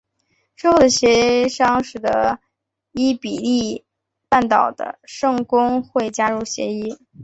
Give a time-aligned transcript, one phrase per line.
[0.55, 2.39] 之后的协商使得
[2.91, 3.85] 伊比利
[4.29, 6.97] 半岛的圣公会加入协议。